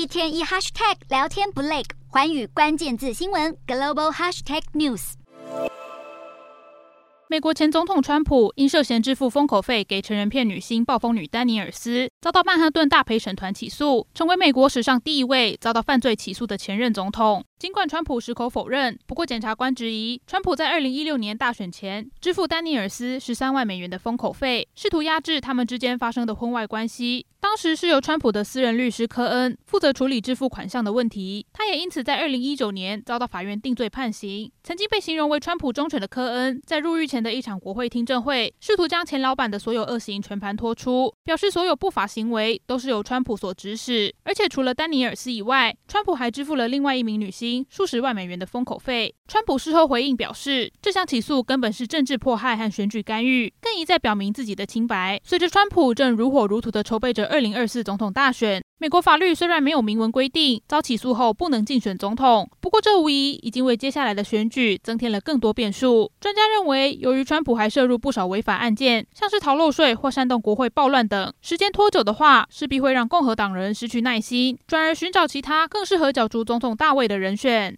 [0.00, 5.12] 一天一 hashtag 聊天不累，环宇关键字新闻 global hashtag news。
[7.28, 17.44] 美国前总统川普因涉嫌支付封口费给成人片女星暴风女丹尼尔斯，遭到曼哈顿大陪审团起诉，成为美国史上第一位遭到犯罪起诉的前任总统。
[17.60, 27.26] 尽管川普矢口否认，不过检察官质疑川普在二零一六年大选前支付丹尼尔斯十三万美元的封口费，试图压制他们之间发生的婚外关系。
[27.38, 34.50] 当时是由川普的私人律师科恩负责处理支付款项的问题，他也因此在二零一九年遭到法院定罪判刑。
[34.62, 49.14] 曾经被形容为川普忠犬的科恩，在入狱前的一场国会听证会，试图将前老板的所有恶行全盘托出，表示所有不法行为都是由川普所指使，而且除了丹尼尔斯以外，川普还支付了另外一名女性数十万美元的封口费。
[49.26, 55.20] 川普事后回应表示，这项起诉根本是政治迫害和选举干预，更一再表明自己的清白。
[55.24, 66.10] 随着川普正如火如荼地筹备着2024总统大选，美国法律虽然没有明文规定遭起诉后不能竞选总统，不过这无疑已经为接下来的选举增添了更多变数。
[66.18, 77.76] 专家认为，由于川普还涉入不少违法案件，像是逃漏税或煽动国会暴乱等，时间拖久的话，势必会让共和党人失去耐心，转而寻找其他更适合角逐总统大位的人选。